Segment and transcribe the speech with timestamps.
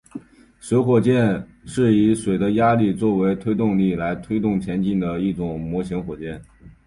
[0.59, 6.41] 水火箭是以水的压力作为推动力来推动前进的一种模型火箭。